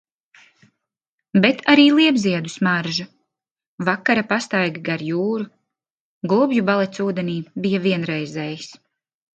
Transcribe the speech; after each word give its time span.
Bet 1.43 1.59
arī 1.73 1.83
liepziedu 1.97 2.51
smaržu. 2.53 3.05
Vakara 3.91 4.25
pastaiga 4.33 4.85
gar 4.91 5.05
jūru, 5.11 5.49
gulbju 6.35 6.69
balets 6.73 7.07
ūdenī 7.09 7.39
bija 7.67 7.85
vienreizējs. 7.89 8.75